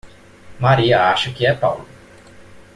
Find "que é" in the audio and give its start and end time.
1.31-1.53